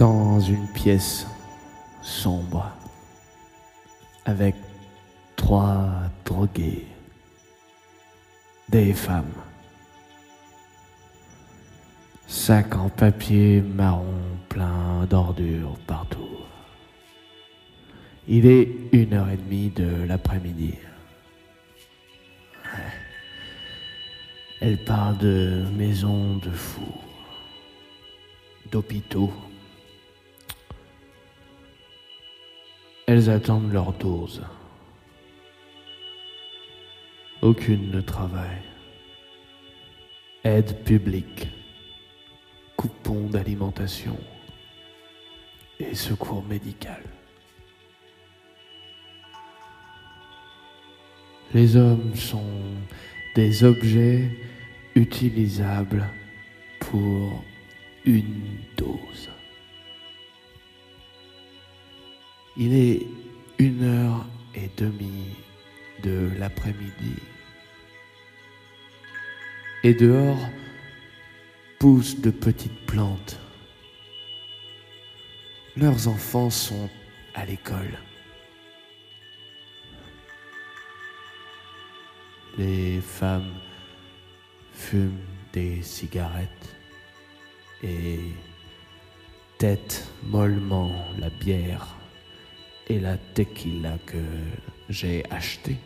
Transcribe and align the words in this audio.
dans 0.00 0.40
une 0.40 0.66
pièce 0.68 1.26
sombre 2.02 2.72
avec 4.24 4.54
trois 5.36 5.90
drogués, 6.24 6.86
des 8.70 8.94
femmes, 8.94 9.34
sac 12.26 12.74
en 12.76 12.88
papier 12.88 13.60
marron 13.60 14.22
plein 14.48 15.04
d'ordures 15.04 15.76
partout. 15.86 16.38
Il 18.26 18.46
est 18.46 18.70
une 18.92 19.12
heure 19.12 19.28
et 19.28 19.36
demie 19.36 19.68
de 19.68 20.04
l'après-midi. 20.04 20.76
Elle 24.62 24.82
parle 24.82 25.18
de 25.18 25.66
maisons 25.76 26.38
de 26.38 26.50
fous, 26.50 27.00
d'hôpitaux. 28.70 29.30
Elles 33.12 33.28
attendent 33.28 33.72
leur 33.72 33.92
dose. 33.94 34.40
Aucune 37.42 37.90
ne 37.90 38.00
travaille. 38.00 38.62
Aide 40.44 40.84
publique, 40.84 41.48
coupon 42.76 43.26
d'alimentation 43.26 44.16
et 45.80 45.92
secours 45.96 46.44
médical. 46.44 47.02
Les 51.52 51.74
hommes 51.74 52.14
sont 52.14 52.62
des 53.34 53.64
objets 53.64 54.30
utilisables 54.94 56.06
pour 56.78 57.42
une 58.04 58.60
dose. 58.76 59.30
Il 62.62 62.74
est 62.74 63.06
une 63.58 63.84
heure 63.84 64.26
et 64.54 64.68
demie 64.76 65.34
de 66.02 66.28
l'après-midi. 66.38 67.16
Et 69.82 69.94
dehors 69.94 70.46
poussent 71.78 72.20
de 72.20 72.30
petites 72.30 72.84
plantes. 72.84 73.40
Leurs 75.74 76.06
enfants 76.06 76.50
sont 76.50 76.90
à 77.34 77.46
l'école. 77.46 77.98
Les 82.58 83.00
femmes 83.00 83.54
fument 84.74 85.24
des 85.54 85.80
cigarettes 85.80 86.76
et 87.82 88.20
têtent 89.56 90.12
mollement 90.24 90.92
la 91.18 91.30
bière 91.30 91.99
et 92.90 92.98
la 92.98 93.16
tequila 93.34 93.96
que 94.04 94.18
j'ai 94.88 95.22
achetée. 95.30 95.78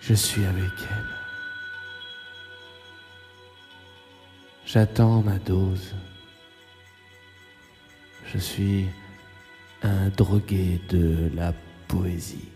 Je 0.00 0.14
suis 0.14 0.44
avec 0.44 0.70
elle. 0.90 1.14
J'attends 4.64 5.22
ma 5.22 5.38
dose. 5.38 5.94
Je 8.32 8.38
suis 8.38 8.86
un 9.82 10.08
drogué 10.10 10.80
de 10.88 11.32
la 11.34 11.52
poésie. 11.88 12.48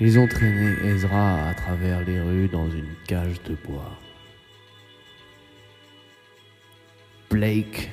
Ils 0.00 0.18
ont 0.18 0.26
traîné 0.26 0.70
Ezra 0.88 1.48
à 1.50 1.54
travers 1.54 2.00
les 2.04 2.20
rues 2.20 2.48
dans 2.48 2.70
une 2.70 2.94
cage 3.06 3.42
de 3.42 3.54
bois. 3.66 3.92
Blake 7.34 7.90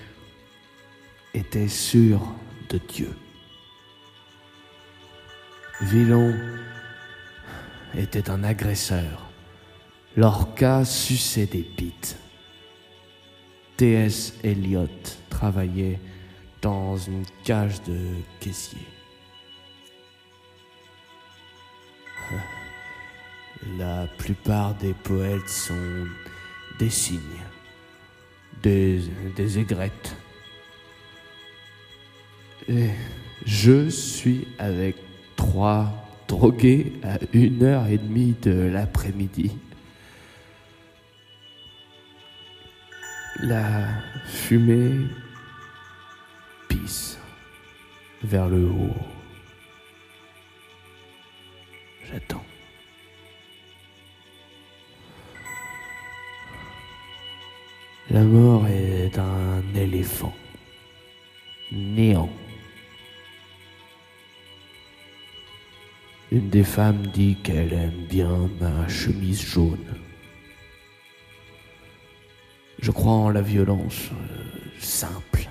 était 1.33 1.67
sûr 1.67 2.21
de 2.69 2.77
Dieu. 2.77 3.17
Villon 5.81 6.35
était 7.95 8.29
un 8.29 8.43
agresseur. 8.43 9.31
Lorca 10.15 10.85
suçait 10.85 11.47
des 11.47 11.63
bites. 11.63 12.19
T.S. 13.77 14.35
Eliot 14.43 14.87
travaillait 15.31 15.99
dans 16.61 16.95
une 16.97 17.25
cage 17.43 17.81
de 17.81 17.97
caissier. 18.39 18.85
La 23.79 24.05
plupart 24.19 24.75
des 24.75 24.93
poètes 24.93 25.49
sont 25.49 26.05
des 26.77 26.91
signes, 26.91 27.19
des, 28.63 29.59
aigrettes. 29.59 30.15
Et 32.69 32.89
je 33.45 33.89
suis 33.89 34.47
avec 34.59 34.95
trois 35.35 35.91
drogués 36.27 36.93
à 37.03 37.17
une 37.33 37.63
heure 37.63 37.87
et 37.87 37.97
demie 37.97 38.35
de 38.41 38.51
l'après-midi. 38.51 39.51
La 43.39 43.87
fumée 44.25 45.07
pisse 46.67 47.17
vers 48.23 48.47
le 48.47 48.65
haut. 48.67 48.95
J'attends. 52.11 52.50
La 58.13 58.23
mort 58.23 58.67
est 58.67 59.17
un 59.17 59.63
éléphant. 59.73 60.35
Néant. 61.71 62.29
Une 66.29 66.49
des 66.49 66.65
femmes 66.65 67.07
dit 67.07 67.37
qu'elle 67.41 67.71
aime 67.71 68.05
bien 68.09 68.49
ma 68.59 68.85
chemise 68.89 69.41
jaune. 69.41 69.95
Je 72.79 72.91
crois 72.91 73.13
en 73.13 73.29
la 73.29 73.41
violence 73.41 74.09
euh, 74.11 74.59
simple. 74.77 75.47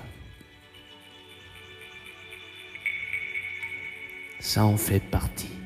Ça 4.39 4.65
en 4.65 4.77
fait 4.77 4.99
partie. 4.99 5.60